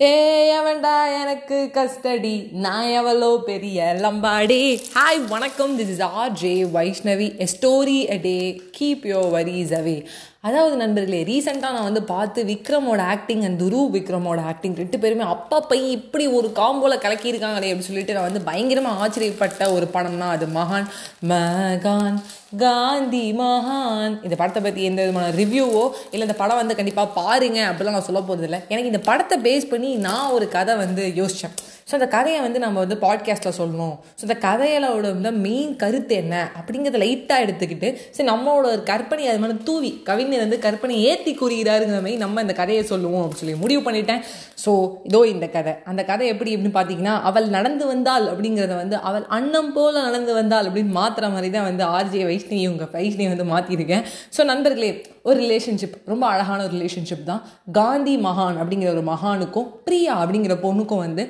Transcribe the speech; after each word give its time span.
ஏ 0.00 0.52
அவன்டா 0.58 1.22
எனக்கு 1.22 1.70
கஸ்டடி? 1.72 2.52
நான் 2.52 2.86
எவ்வளோ 2.86 3.42
பெரிய 3.46 3.96
லம்பாடி? 4.00 4.82
ஹாய் 4.94 5.28
வணக்கம். 5.28 5.78
This 5.78 5.88
is 5.88 6.00
R 6.00 6.32
J 6.32 6.64
Vaishnavi 6.64 7.28
a 7.38 7.46
story 7.60 8.10
a 8.12 8.16
day 8.16 8.62
keep 8.78 9.06
your 9.06 9.30
worries 9.30 9.74
away 9.74 10.06
அதாவது 10.44 10.76
நண்பர்களே 10.76 11.22
ரீசெண்டாக 11.22 11.74
நான் 11.74 11.82
வந்து 11.82 12.02
பார்த்து 12.02 12.44
விக்ரமோட 12.44 12.98
ஆக்டிங் 13.04 13.42
அண்ட் 13.42 13.62
துரு 13.62 13.78
விக்ரமோட 13.92 14.40
ஆக்டிங் 14.44 14.74
ரெண்டு 14.74 14.98
பேருமே 14.98 15.24
அப்பா 15.24 15.60
பை 15.60 15.90
இப்படி 15.90 16.26
ஒரு 16.28 16.52
காம்போல 16.52 16.96
கலக்கியிருக்காங்களே 16.96 17.68
அப்படின்னு 17.68 17.88
சொல்லிட்டு 17.88 18.12
நான் 18.12 18.22
வந்து 18.22 18.40
பயங்கரமாக 18.40 19.00
ஆச்சரியப்பட்ட 19.00 19.72
ஒரு 19.72 19.88
படம்னா 19.92 20.28
அது 20.28 20.46
மகான் 20.54 20.88
மகான் 21.28 22.18
காந்தி 22.56 23.32
மகான். 23.32 24.22
இந்த 24.22 24.36
படத்தை 24.36 24.62
பற்றி 24.62 24.82
எந்த 24.82 25.02
விதமான 25.02 25.30
ரிவ்யூவோ 25.30 25.84
இல்லை 26.10 26.26
இந்த 26.28 26.36
படம் 26.36 26.56
வந்து 26.56 26.76
கண்டிப்பாக 26.76 27.20
பாருங்க 27.20 27.60
அப்படிலாம் 27.70 27.98
நான் 27.98 28.02
சொல்ல 28.02 28.20
போகிறதில்ல 28.20 28.60
எனக்கு 28.68 28.92
இந்த 28.92 29.00
படத்தை 29.04 29.38
பேஸ் 29.40 29.70
பண்ணி 29.70 29.94
நான் 30.00 30.30
ஒரு 30.30 30.48
கதை 30.48 30.76
வந்து 30.76 31.12
யோசித்தேன் 31.16 31.56
ஸோ 31.88 31.92
அந்த 31.92 32.06
கதையை 32.08 32.40
வந்து 32.40 32.58
நம்ம 32.58 32.78
வந்து 32.84 32.96
பாட்காஸ்ட்டில் 33.02 33.56
சொல்லணும். 33.58 33.94
ஸோ 34.18 34.22
அந்த 34.22 34.36
கதையோட 34.46 35.06
வந்து 35.16 35.30
மெயின் 35.46 35.76
கருத்து 35.76 36.14
என்ன? 36.14 36.34
அப்படிங்கிறத 36.58 37.00
லைட்டாக 37.02 37.44
எடுத்துக்கிட்டு 37.44 37.88
சரி 38.16 38.28
நம்மளோட 38.28 38.66
ஒரு 38.74 38.82
கற்பனை 38.82 39.26
அது 39.28 39.38
மாதிரி 39.38 39.58
தூவி 39.64 39.90
கவிஞர் 40.08 40.44
வந்து 40.44 40.58
கற்பனை 40.58 40.94
ஏற்றி 41.10 41.34
கூறுகிறாருங்கிற 41.40 42.00
மாதிரி 42.06 42.16
நம்ம 42.16 42.40
இந்த 42.40 42.52
கதையை 42.52 42.84
சொல்லுவோம் 42.92 43.22
அப்படின்னு 43.22 43.42
சொல்லி 43.42 43.54
முடிவு 43.54 43.82
பண்ணிட்டேன். 43.90 44.22
ஸோ 44.64 44.72
இதோ 45.04 45.26
இந்த 45.26 45.46
கதை. 45.48 45.74
அந்த 45.84 46.04
கதை 46.04 46.28
எப்படி 46.28 46.56
அப்படின்னு 46.56 46.76
பார்த்தீங்கன்னா 46.78 47.22
அவள் 47.22 47.48
நடந்து 47.48 47.86
வந்தாள் 47.86 48.26
அப்படிங்கிறத 48.32 48.76
வந்து 48.76 48.96
அவள் 49.00 49.26
அன்னம் 49.28 49.72
போல 49.72 50.02
நடந்து 50.02 50.34
வந்தாள் 50.34 50.68
அப்படின்னு 50.70 50.94
மாற்றுற 51.00 51.30
மாதிரி 51.30 51.50
தான் 51.50 51.68
வந்து 51.70 51.84
ஆர்ஜே 51.96 52.24
வைஷ்ணவி 52.30 52.68
உங்கள் 52.68 52.92
வைஷ்ணவி 52.96 53.28
வந்து 53.34 53.44
மாற்றிருக்கேன் 53.52 54.04
ஸோ 54.38 54.44
நண்பர்களே 54.44 54.90
ஒரு 55.22 55.36
ரிலேஷன்ஷிப் 55.40 55.96
ரொம்ப 56.06 56.26
அழகான 56.26 56.64
ஒரு 56.64 56.72
ரிலேஷன்ஷிப் 56.78 57.22
தான். 57.24 57.42
காந்தி 57.72 58.16
மகான் 58.18 58.58
அப்படிங்கிற 58.62 58.90
ஒரு 58.90 59.04
மகானுக்கும் 59.12 59.68
பிரியா 59.84 60.14
அப்படிங்கிற 60.24 60.56
பொண்ணுக்கும் 60.66 61.04
வந்து 61.06 61.22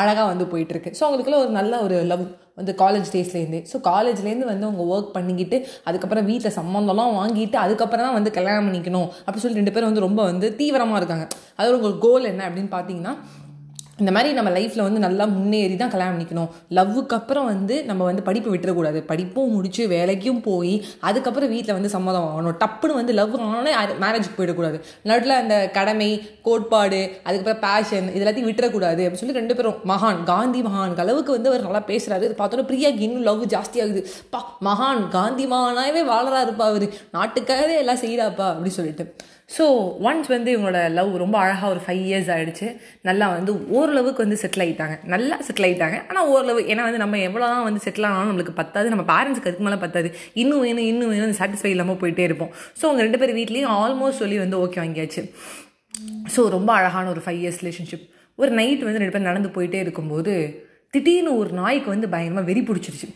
அழகாக 0.00 0.26
வந்து 0.32 0.44
போயிட்டுருக்கு. 0.52 0.90
ஸோ 0.98 1.02
அவங்களுக்குள்ள 1.06 1.40
ஒரு 1.44 1.52
நல்ல 1.58 1.80
ஒரு 1.86 1.96
லவ் 2.12 2.24
வந்து 2.60 2.72
காலேஜ் 2.80 3.10
டேஸ்லேருந்தே 3.14 3.60
ஸோ 3.70 3.76
காலேஜ்லேருந்து 3.90 4.48
வந்து 4.50 4.66
அவங்க 4.68 4.84
ஒர்க் 4.94 5.12
பண்ணிக்கிட்டு 5.16 5.56
அதுக்கப்புறம் 5.88 6.26
வீட்டில் 6.30 6.56
சம்மந்தம்லாம் 6.58 7.14
வாங்கிட்டு 7.20 7.56
அதுக்கப்புறம் 7.64 8.06
தான் 8.06 8.16
வந்து 8.18 8.30
கல்யாணம் 8.38 8.66
பண்ணிக்கணும் 8.68 9.08
அப்படின்னு 9.24 9.44
சொல்லி 9.44 9.60
ரெண்டு 9.60 9.74
பேரும் 9.74 9.90
வந்து 9.90 10.06
ரொம்ப 10.06 10.22
வந்து 10.30 10.48
தீவிரமாக 10.60 11.00
இருக்காங்க. 11.00 11.26
அதோட 11.58 11.74
உங்கள் 11.80 11.96
கோல் 12.04 12.30
என்ன 12.32 12.42
அப்படின்னு 12.48 12.72
பார்த்தீங்கன்னா 12.76 13.14
இந்த 14.02 14.12
மாதிரி 14.16 14.30
நம்ம 14.38 14.50
லைஃப்பில் 14.56 14.84
வந்து 14.86 15.00
நல்லா 15.06 15.24
முன்னேறி 15.36 15.74
தான் 15.82 15.92
கல்யாணம் 15.94 16.14
பண்ணிக்கணும். 16.14 16.50
லவ்வுக்கு 16.78 17.14
அப்புறம் 17.20 17.48
வந்து 17.52 17.74
நம்ம 17.90 18.02
வந்து 18.10 18.22
படிப்பு 18.28 18.48
விட்டுறக்கூடாது. 18.54 19.00
படிப்பும் 19.10 19.52
முடிச்சு 19.56 19.82
வேலைக்கும் 19.94 20.40
போய் 20.48 20.74
அதுக்கப்புறம் 21.08 21.52
வீட்டில் 21.54 21.76
வந்து 21.78 21.90
சம்மதம் 21.96 22.26
ஆகணும் 22.30 22.58
டப்புன்னு 22.62 22.98
வந்து 23.00 23.12
லவ் 23.20 23.36
ஆனாலே 23.48 23.72
மேரேஜுக்கு 24.04 24.38
போயிடக்கூடாது. 24.38 24.78
நடுவில் 25.10 25.36
அந்த 25.42 25.56
கடமை 25.78 26.10
கோட்பாடு 26.46 27.00
அதுக்கப்புறம் 27.26 27.62
பேஷன் 27.66 28.08
இது 28.14 28.22
எல்லாத்தையும் 28.24 28.50
விட்டுறக்கூடாது. 28.50 29.02
அப்படின்னு 29.04 29.22
சொல்லி 29.22 29.38
ரெண்டு 29.40 29.56
பேரும் 29.58 29.78
மகான் 29.92 30.22
காந்தி 30.32 30.62
மகான் 30.68 30.98
அளவுக்கு 31.04 31.36
வந்து 31.36 31.50
அவர் 31.50 31.66
நல்லா 31.66 31.82
பேசுகிறாரு 31.90 32.26
இது 32.28 32.36
பார்த்தோன்னா 32.38 32.66
பிரியாக்கு 32.70 33.06
இன்னும் 33.08 33.26
லவ் 33.28 33.44
ஜாஸ்தியாகுது 33.54 34.02
பா 34.34 34.40
மகான் 34.68 35.02
காந்தி 35.16 35.46
மகானாகவே 35.52 36.02
வாழறாருப்பா 36.12 36.66
அவர். 36.72 36.86
நாட்டுக்காகவே 37.16 37.76
எல்லாம் 37.82 38.02
செய்கிறாப்பா 38.04 38.46
அப்படின்னு 38.50 38.78
சொல்லிட்டு. 38.78 39.06
ஸோ 39.56 39.64
ஒன்ஸ் 40.08 40.28
வந்து 40.32 40.50
இவங்களோட 40.54 40.80
லவ் 40.98 41.10
ரொம்ப 41.22 41.36
அழகாக 41.40 41.70
ஒரு 41.72 41.80
ஃபைவ் 41.84 42.02
இயர்ஸ் 42.08 42.30
ஆகிடுச்சு 42.34 42.66
நல்லா 43.08 43.26
வந்து 43.36 43.52
ஓரளவுக்கு 43.76 44.24
வந்து 44.24 44.38
செட்டில் 44.42 44.64
ஆகிட்டாங்க 44.64 44.94
நல்லா 45.14 45.36
செட்டில் 45.46 45.66
ஆகிட்டாங்க 45.68 45.96
ஆனால் 46.10 46.28
ஓரளவு 46.34 46.60
ஏன்னா 46.72 46.84
வந்து 46.88 47.00
நம்ம 47.04 47.18
எவ்வளோ 47.28 47.46
தான் 47.54 47.66
வந்து 47.68 47.82
செட்டில் 47.86 48.08
ஆனாலும் 48.10 48.30
நம்மளுக்கு 48.30 48.54
பத்தாது. 48.60 48.86
நம்ம 48.94 49.04
பேரண்ட்ஸ்க்கு 49.12 49.50
அதுக்கு 49.50 49.66
மேலே 49.68 49.78
பத்தாது. 49.84 50.10
இன்னும் 50.42 50.62
வேணும் 50.66 50.88
இன்னும் 50.92 51.12
வேணும் 51.14 51.38
சாட்டிஸ்ஃபை 51.40 51.72
இல்லாமல் 51.74 52.00
போயிட்டே 52.02 52.26
இருப்போம். 52.28 52.52
ஸோ 52.78 52.84
அவங்க 52.88 53.02
ரெண்டு 53.06 53.20
பேர் 53.22 53.34
வீட்லேயும் 53.40 53.74
ஆல்மோஸ்ட் 53.80 54.22
சொல்லி 54.24 54.38
வந்து 54.44 54.58
ஓகே 54.64 54.80
வாங்கியாச்சு. 54.84 55.24
ஸோ 56.34 56.42
ரொம்ப 56.56 56.70
அழகான 56.78 57.10
ஒரு 57.14 57.22
ஃபைவ் 57.24 57.40
இயர்ஸ் 57.42 57.60
ரிலேஷன்ஷிப் 57.62 58.06
ஒரு 58.38 58.50
நைட் 58.60 58.86
வந்து 58.86 59.00
ரெண்டு 59.02 59.14
பேர் 59.16 59.30
நடந்து 59.30 59.50
போயிட்டே 59.56 59.80
இருக்கும்போது 59.86 60.34
திடீர்னு 60.94 61.32
ஒரு 61.42 61.50
நாய்க்கு 61.60 61.88
வந்து 61.94 62.08
பயங்கரமாக 62.14 62.48
வெறி 62.50 62.62
பிடிச்சிருச்சு. 62.68 63.08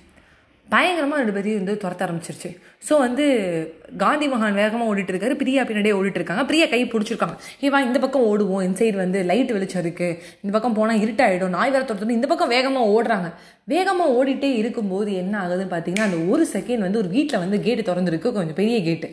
பயங்கரமாக 0.72 1.18
ரெண்டு 1.20 1.34
பேரையும் 1.34 1.60
வந்து 1.60 1.74
துரத்த 1.82 2.04
ஆரம்பிச்சிருச்சு. 2.04 2.48
ஸோ 2.86 2.94
வந்து 3.04 3.24
காந்தி 4.02 4.26
மகான் 4.32 4.58
வேகமாக 4.60 4.90
ஓடிட்டு 4.90 5.12
இருக்காரு. 5.12 5.34
பிரியா 5.42 5.62
பின்னாடியே 5.68 5.94
ஓடிட்டு 5.98 6.18
இருக்காங்க. 6.20 6.44
பிரியா 6.50 6.66
கை 6.72 6.80
பிடிச்சிருக்காங்க. 6.94 7.36
ஏ 7.64 7.68
வா 7.72 7.80
இந்த 7.88 7.98
பக்கம் 8.04 8.26
ஓடுவோம். 8.30 8.62
இந்த 8.66 8.76
சைடு 8.82 8.96
வந்து 9.02 9.20
லைட் 9.30 9.52
வெளிச்சம் 9.56 9.82
இருக்குது 9.84 10.16
இந்த 10.42 10.52
பக்கம் 10.56 10.76
போனால் 10.78 11.02
இருட்டாயிடும். 11.04 11.54
நாய் 11.56 11.72
வேற 11.74 11.82
துரத்து 11.90 12.18
இந்த 12.18 12.28
பக்கம் 12.32 12.52
வேகமாக 12.56 12.92
ஓடுறாங்க. 12.96 13.30
வேகமாக 13.74 14.16
ஓடிட்டே 14.18 14.50
இருக்கும்போது 14.62 15.12
என்ன 15.22 15.34
ஆகுதுன்னு 15.42 15.72
பார்த்தீங்கன்னா 15.74 16.08
அந்த 16.08 16.20
ஒரு 16.32 16.46
செகண்ட் 16.54 16.86
வந்து 16.86 17.02
ஒரு 17.02 17.10
வீட்டில் 17.16 17.42
வந்து 17.44 17.60
கேட்டு 17.68 17.84
திறந்துருக்கு. 17.90 18.34
கொஞ்சம் 18.38 18.58
பெரிய 18.60 18.78
கேட்டு 18.88 19.10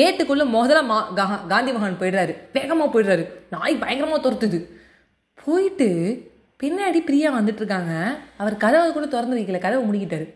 கேட்டுக்குள்ளே 0.00 0.46
முதல்ல 0.56 0.80
மா 0.90 0.98
காந்தி 1.52 1.72
மகான் 1.74 2.00
போயிடுறாரு. 2.00 2.32
வேகமாக 2.58 2.88
போயிடுறாரு. 2.94 3.26
நாய் 3.56 3.82
பயங்கரமாக 3.84 4.22
துரத்துது. 4.26 4.60
போயிட்டு 5.44 5.88
பின்னாடி 6.62 6.98
பிரியா 7.08 7.28
வந்துட்டு 7.38 7.62
இருக்காங்க. 7.62 7.94
அவர் 8.42 8.62
கதவை 8.64 8.88
கூட 8.92 9.06
திறந்து 9.14 9.38
வைக்கல. 9.38 9.58
கதவை 9.64 9.82
முடிக்கிட்டாரு. 9.88 10.28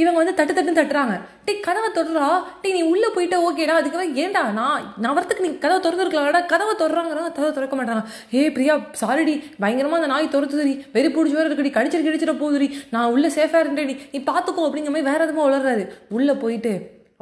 இவங்க 0.00 0.18
வந்து 0.20 0.34
தட்டு 0.38 0.52
தட்டுன்னு 0.56 0.78
தட்டுறாங்க. 0.78 1.14
டே 1.46 1.52
கதவை 1.66 1.88
தொடரா 1.98 2.26
டே 2.62 2.72
நீ 2.76 2.80
உள்ளே 2.92 3.08
போயிட்ட 3.14 3.36
ஓகேடா 3.46 3.74
அதுக்கப்புறம் 3.80 4.16
ஏன்டா? 4.22 4.42
நான் 4.58 4.82
நான் 5.02 5.16
வரத்துக்கு 5.18 5.44
நீ 5.46 5.50
கதவை 5.62 5.78
திறந்துருக்கலாம்டா 5.86 6.40
கதவை 6.52 6.74
தொடறாங்கிறாங்க 6.82 7.30
கதவை 7.36 7.52
திறக்க 7.58 7.76
மாட்டாங்க 7.80 8.02
ஏ 8.38 8.42
பிரியா 8.56 8.74
சாரிடி 9.02 9.34
பயங்கரமாக 9.62 10.00
அந்த 10.00 10.10
நாய் 10.14 10.32
துரத்துதுடி. 10.34 10.74
வெறி 10.96 11.10
பிடிச்சி 11.14 11.36
வேறு 11.38 11.48
இருக்குடி. 11.50 11.72
கடிச்சிட்டு 11.78 12.08
கடிச்சிட 12.08 12.34
போகுதுடி. 12.42 12.68
நான் 12.94 13.12
உள்ளே 13.14 13.30
சேஃபாக 13.38 13.64
இருந்தேடி 13.64 13.96
நீ 14.12 14.20
பார்த்துக்கோ 14.30 14.66
அப்படிங்கிற 14.68 14.94
மாதிரி 14.96 15.08
வேறு 15.10 15.24
எதுவும் 15.26 15.46
வளர்றாரு 15.48 15.86
உள்ளே 16.18 16.36
போயிட்டு 16.44 16.74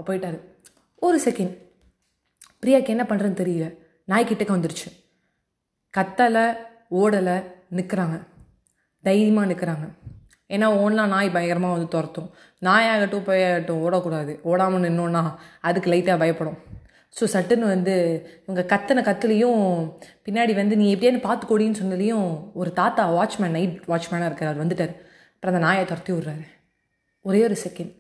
போயிட்டாரு. 0.09 0.41
ஒரு 1.07 1.19
செகண்ட் 1.25 1.55
பிரியாக்கு 2.63 2.95
என்ன 2.97 3.07
பண்ணுறதுன்னு 3.09 3.41
தெரியல. 3.43 3.67
நாய் 4.11 4.29
கிட்டக்க 4.29 4.53
வந்துருச்சு. 4.57 4.89
கத்தலை 5.95 6.47
ஓடலை 7.01 7.37
நிற்கிறாங்க 7.79 8.17
தைரியமாக 9.05 9.49
நிற்கிறாங்க 9.51 9.87
ஏன்னா 10.49 10.67
ஓடனா 10.83 11.07
நாய் 11.07 11.31
பயங்கரமாக 11.31 11.75
வந்து 11.75 11.99
துரத்தும். 11.99 12.31
நாயாகட்டும் 12.61 13.27
போயாகட்டும் 13.29 13.83
ஓடக்கூடாது. 13.87 14.41
ஓடாமல் 14.43 14.83
நின்னோன்னா 14.83 15.35
அதுக்கு 15.61 15.93
லைட்டாக 15.93 16.19
பயப்படும். 16.19 16.59
ஸோ 17.21 17.25
சட்டுன்னு 17.33 17.59
வந்து 17.59 17.95
இவங்க 18.47 18.77
கத்தின 18.77 19.03
கத்துலேயும் 19.09 19.91
பின்னாடி 20.25 20.55
வந்து 20.55 20.77
நீ 20.77 20.95
எப்படியானு 20.95 21.21
பார்த்து 21.21 21.59
கொடின்னு 21.59 21.75
சொன்னதுலேயும் 21.83 22.53
ஒரு 22.55 22.73
தாத்தா 22.73 23.13
வாட்ச்மேன் 23.13 23.51
நைட் 23.51 23.83
வாட்ச்மேனாக 23.89 24.25
இருக்கார். 24.25 24.67
வந்துட்டார். 24.67 24.95
அப்புறம் 25.35 25.55
அந்த 25.55 25.59
நாயை 25.59 25.85
துரத்தி 25.85 26.13
விட்றாரு. 26.13 26.47
ஒரே 27.21 27.43
ஒரு 27.43 27.57
செகண்ட் 27.69 27.93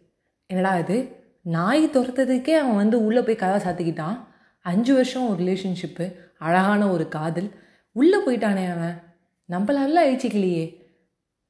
என்னடா 0.47 0.78
இது? 0.78 1.16
நாய் 1.43 1.91
துரத்ததுக்கே 1.93 2.50
அவன் 2.50 2.77
வந்து 2.77 3.04
உள்ளே 3.04 3.21
போய் 3.21 3.37
கதவை 3.37 3.60
சாத்திக்கிட்டான். 3.62 4.19
அஞ்சு 4.60 4.94
வருஷம் 4.94 5.28
ஒரு 5.28 5.44
ரிலேஷன்ஷிப்பு 5.44 6.15
அழகான 6.38 6.91
ஒரு 6.91 7.09
காதல். 7.09 7.50
உள்ளே 7.93 8.19
போயிட்டானே 8.27 8.65
அவன். 8.72 8.97
நம்மளால 9.50 10.00
அழிச்சிக்கலையே 10.06 10.84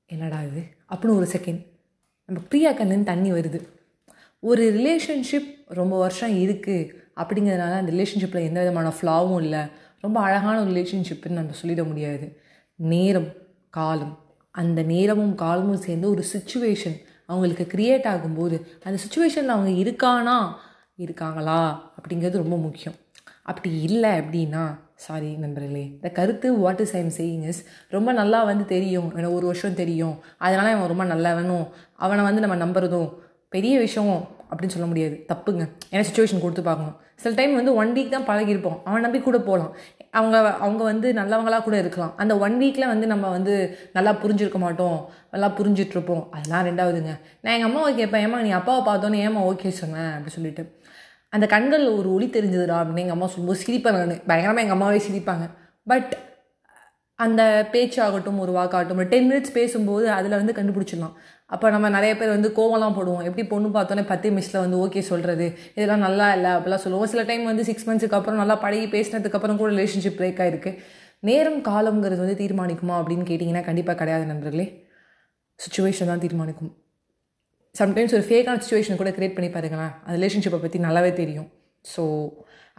என்னடா 0.07 0.43
இது? 0.43 0.63
அப்படின்னு 0.91 1.15
ஒரு 1.15 1.27
செகண்ட் 1.27 1.67
நம்ம 2.27 2.43
பிரியா 2.49 2.73
கண்ணுன்னு 2.73 3.03
தண்ணி 3.03 3.33
வருது. 3.33 3.69
ஒரு 4.41 4.73
ரிலேஷன்ஷிப் 4.73 5.65
ரொம்ப 5.67 5.99
வருஷம் 5.99 6.31
இருக்குது 6.31 6.95
அப்படிங்கிறதுனால 7.17 7.73
அந்த 7.73 7.93
ரிலேஷன்ஷிப்பில் 7.93 8.45
எந்த 8.45 8.61
விதமான 8.61 8.93
ஃப்ளாவும் 9.01 9.43
இல்லை. 9.43 9.59
ரொம்ப 10.01 10.21
அழகான 10.21 10.61
ஒரு 10.61 10.71
ரிலேஷன்ஷிப்புன்னு 10.71 11.29
நம்ம 11.29 11.53
சொல்லிட 11.63 11.87
முடியாது. 11.87 12.41
நேரம் 12.75 13.33
காலம். 13.71 14.19
அந்த 14.51 14.83
நேரமும் 14.83 15.35
காலமும் 15.35 15.77
சேர்ந்து 15.77 16.11
ஒரு 16.11 16.25
சுச்சுவேஷன் 16.33 17.01
அவங்களுக்கு 17.27 17.67
க்ரியேட் 17.77 18.07
ஆகும்போது 18.07 18.61
அந்த 18.83 19.03
சுச்சுவேஷனில் 19.03 19.47
அவங்க 19.47 19.91
இருக்கானா? 19.91 20.55
இருக்காங்களா? 20.97 21.93
அப்படிங்கிறது 22.01 22.37
ரொம்ப 22.37 22.57
முக்கியம். 22.57 22.95
அப்படி 23.51 23.71
இல்லை 23.87 24.11
அப்படின்னா 24.21 24.65
சாரி 25.07 25.31
நண்பர்களே 25.43 25.85
இந்த 25.97 26.09
கருத்து 26.19 26.49
what 26.65 26.83
is 26.85 26.95
I'm 27.01 27.13
saying 27.19 27.47
is 27.51 27.61
ரொம்ப 27.97 28.13
நல்லா 28.21 28.41
வந்து 28.51 28.65
தெரியும். 28.65 29.09
எனக்கு 29.17 29.37
ஒரு 29.39 29.47
வருஷம் 29.47 29.79
தெரியும். 29.83 30.17
அதனால் 30.47 30.73
அவன் 30.75 30.93
ரொம்ப 30.93 31.05
நல்லவனும். 31.15 31.67
அவனை 32.05 32.25
வந்து 32.25 32.45
நம்ம 32.45 32.59
நம்புறதும் 32.65 33.09
பெரிய 33.55 33.75
விஷயம் 33.79 34.29
அப்படின்னு 34.51 34.75
சொல்ல 34.75 34.87
முடியாது. 34.87 35.17
தப்புங்க. 35.33 35.65
ஏன்னா 35.93 36.05
சுச்சுவேஷன் 36.09 36.45
கொடுத்து 36.45 36.63
பார்க்கணும். 36.63 36.97
சில 37.23 37.35
டைம் 37.35 37.55
வந்து 37.55 37.75
ஒன் 37.75 37.93
வீக் 37.97 38.15
தான் 38.15 38.29
பழகிருப்போம் 38.31 38.79
அவன் 38.85 39.05
நம்பி 39.07 39.19
கூட 39.21 39.39
போகலாம். 39.39 39.73
அவங்க 40.11 40.37
அவங்க 40.67 40.83
வந்து 40.85 41.09
நல்லவங்களாக 41.13 41.63
கூட 41.63 41.77
இருக்கலாம். 41.79 42.13
அந்த 42.17 42.39
ஒன் 42.39 42.57
வீக்கில் 42.61 42.93
வந்து 42.93 43.07
நம்ம 43.13 43.29
வந்து 43.37 43.55
நல்லா 43.93 44.13
புரிஞ்சிருக்க 44.23 44.59
மாட்டோம். 44.65 44.99
நல்லா 45.31 45.49
புரிஞ்சிட்ருப்போம் 45.59 46.25
அதெல்லாம் 46.31 46.67
ரெண்டாவதுங்க. 46.69 47.13
நான் 47.43 47.55
எங்கள் 47.57 47.71
அம்மாவை 47.71 47.95
கேட்பேன் 47.95 48.25
ஏமா 48.27 48.41
நீ 48.47 48.51
அப்பாவை 48.51 48.83
பார்த்தோன்னே 48.89 49.23
ஏமா 49.27 49.43
ஓகே 49.53 49.69
சொன்னேன் 49.83 50.11
அப்படி 50.13 50.35
சொல்லிட்டு. 50.39 50.65
அந்த 51.35 51.47
கண்களில் 51.55 51.97
ஒரு 51.99 52.09
ஒளி 52.17 52.27
தெரிஞ்சதுடா 52.27 52.77
அப்படின்னு 52.81 53.03
எங்கள் 53.05 53.17
அம்மா 53.17 53.27
சொல்லும்போது 53.27 53.65
சிரிப்பேன் 53.67 53.97
நான். 53.99 54.25
பயங்கரமாக 54.31 54.65
எங்கள் 54.65 54.77
அம்மாவே 54.77 55.01
சிரிப்பாங்க. 55.09 55.45
பட் 55.91 56.13
அந்த 57.15 57.43
பேச்சாகட்டும் 57.73 58.39
ஒரு 58.45 58.53
வாக்காகட்டும் 58.59 59.01
ஒரு 59.03 59.09
டென் 59.13 59.29
மினிட்ஸ் 59.31 59.57
பேசும்போது 59.59 60.07
அதில் 60.11 60.39
வந்து 60.41 60.55
கண்டுபிடிச்சிடலாம். 60.59 61.15
அப்போ 61.47 61.71
நம்ம 61.71 61.89
நிறைய 61.89 62.17
பேர் 62.17 62.29
வந்து 62.29 62.49
கோவம்லாம் 62.59 62.97
போடுவோம். 62.99 63.25
எப்படி 63.29 63.45
பொண்ணு 63.47 63.69
பார்த்தோன்னே 63.69 64.05
பத்து 64.07 64.31
மிஸ்ஸில் 64.31 64.63
வந்து 64.65 64.79
ஓகே 64.87 65.01
சொல்கிறது 65.11 65.47
இதெல்லாம் 65.75 66.05
நல்லா 66.07 66.35
இல்லை 66.35 66.51
அப்படிலாம் 66.51 66.85
சொல்லுவோம். 66.85 67.11
சில 67.15 67.23
டைம் 67.23 67.45
வந்து 67.45 67.65
சிக்ஸ் 67.65 67.89
மந்த்ஸுக்கு 67.91 68.19
அப்புறம் 68.21 68.41
நல்லா 68.43 68.57
பழகி 68.57 68.87
பேசினதுக்கப்புறம் 68.97 69.57
கூட 69.57 69.73
ரிலேஷன்ஷிப் 69.73 70.19
பிரேக் 70.21 70.43
ஆகிருக்கு 70.47 70.73
நேரம் 71.31 71.61
காலங்கிறது 71.63 72.23
வந்து 72.25 72.41
தீர்மானிக்குமா 72.45 72.97
அப்படின்னு 73.03 73.29
கேட்டிங்கன்னா 73.33 73.65
கண்டிப்பாக 73.65 73.99
கிடையாது 73.99 74.27
நண்பர்களே. 74.33 74.67
சுச்சுவேஷன் 75.59 76.11
தான் 76.13 76.25
தீர்மானிக்கும். 76.27 76.73
சம்டைம்ஸ் 77.81 78.13
ஒரு 78.17 78.25
ஃபேக்கான 78.27 78.61
சுச்சுவேஷன் 78.63 78.99
கூட 79.01 79.11
க்ரியேட் 79.15 79.37
பண்ணி 79.37 79.49
பாருங்களேன். 79.55 79.93
அந்த 80.05 80.15
ரிலேஷன்ஷிப்பை 80.19 80.59
பற்றி 80.65 80.79
நல்லாவே 80.87 81.13
தெரியும். 81.21 81.49
ஸோ 81.93 82.03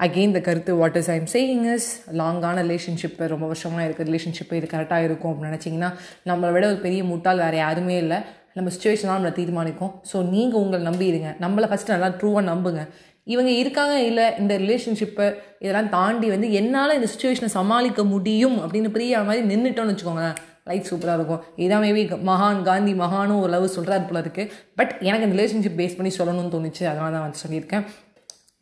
அகெயின் 0.05 0.31
இந்த 0.31 0.41
கருத்து 0.45 0.71
what 0.81 0.97
is 0.99 1.09
I'm 1.15 1.27
saying 1.33 1.65
is 1.73 1.87
லாங்கான 2.21 2.63
relationship 2.67 3.27
ரொம்ப 3.33 3.45
வருஷமாக 3.51 3.83
இருக்க 3.87 4.07
ரிலேஷன்ஷிப்பு 4.09 4.57
இது 4.59 4.67
கரெக்டாக 4.73 5.07
இருக்கும் 5.07 5.31
அப்படின்னு 5.31 5.51
நினச்சிங்கன்னா 5.51 5.89
நம்மளை 6.29 6.51
விட 6.55 6.63
ஒரு 6.71 6.79
பெரிய 6.85 7.01
முட்டாள் 7.11 7.43
வேறு 7.45 7.59
யாருமே 7.63 7.97
இல்லை. 8.03 8.19
நம்ம 8.57 8.71
சுச்சுவேஷன் 8.75 9.09
தான் 9.09 9.17
நம்மளை 9.17 9.33
தீர்மானிக்கும். 9.41 9.93
ஸோ 10.11 10.17
நீங்கள் 10.33 10.61
உங்களை 10.63 10.81
நம்பிடுங்க. 10.89 11.29
நம்மளை 11.43 11.69
ஃபஸ்ட்டு 11.71 11.95
நல்லா 11.95 12.11
ட்ரூவாக 12.19 12.45
நம்புங்க. 12.51 12.83
இவங்க 13.33 13.51
இருக்காங்க 13.61 13.93
இல்லை 14.09 14.25
இந்த 14.41 14.53
ரிலேஷன்ஷிப்பை 14.63 15.27
இதெல்லாம் 15.63 15.93
தாண்டி 15.97 16.27
வந்து 16.33 16.47
என்னால் 16.59 16.97
இந்த 16.97 17.07
சுச்சுவேஷனை 17.13 17.49
சமாளிக்க 17.59 18.01
முடியும் 18.15 18.57
அப்படின்னு 18.63 18.91
பிரியா 18.97 19.21
மாதிரி 19.29 19.43
நின்றுட்டோன்னு 19.53 19.93
வச்சுக்கோங்களேன். 19.93 20.37
லைஃப் 20.69 20.87
சூப்பராக 20.91 21.17
இருக்கும். 21.19 21.43
இதான் 21.65 21.85
மேபி 21.85 22.03
மகான் 22.31 22.63
காந்தி 22.69 22.93
மகானும் 23.03 23.41
ஒரு 23.43 23.51
லவ் 23.55 23.75
சொல்கிறார் 23.77 24.07
போல 24.09 24.21
இருக்குது 24.25 24.51
பட் 24.79 24.93
எனக்கு 25.09 25.27
இந்த 25.27 25.37
ரிலேஷன்ஷிப் 25.37 25.79
பேஸ் 25.81 25.99
பண்ணி 25.99 26.13
சொல்லணும்னு 26.17 26.55
தோணுச்சு. 26.55 26.83
அதனால 26.91 27.11
தான் 27.15 27.25
வந்து 27.27 27.43
சொல்லியிருக்கேன். 27.43 27.85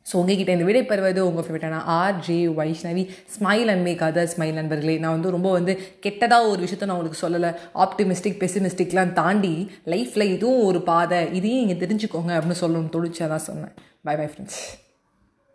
ஸோ 0.06 0.14
உங்ககிட்ட 0.22 0.52
இந்த 0.56 0.66
விடை 0.68 0.82
பெறுவது 0.90 1.20
உங்கள் 1.28 1.46
ஃபேவரட்டான 1.46 1.78
R 1.98 2.18
J 2.26 2.36
Vaishnavi 2.58 3.04
smile 3.36 3.70
and 3.74 3.86
make 3.88 4.04
other 4.08 4.32
smile 4.34 4.60
நண்பர்களே. 4.60 4.96
நான் 5.04 5.16
வந்து 5.18 5.34
ரொம்ப 5.36 5.52
வந்து 5.58 5.74
கெட்டதாக 6.06 6.50
ஒரு 6.52 6.60
விஷயத்த 6.66 6.90
நான் 6.90 6.98
உங்களுக்கு 6.98 7.24
சொல்லலை. 7.24 7.52
ஆப்டிமிஸ்டிக் 7.86 8.40
பெசிமிஸ்டிக்லாம் 8.44 9.16
தாண்டி 9.22 9.56
லைஃப்பில் 9.96 10.32
இதுவும் 10.36 10.64
ஒரு 10.70 10.82
பாதை. 10.92 11.22
இதையும் 11.40 11.62
நீங்கள் 11.64 11.84
தெரிஞ்சுக்கோங்க 11.86 12.34
அப்படின்னு 12.38 12.62
சொல்லணும்னு 12.66 12.96
தோணுச்சு. 12.98 13.28
தான் 13.36 13.48
சொன்னேன். 13.50 13.76
By 14.08 14.16
bye 14.22 14.30
friends 14.32 14.62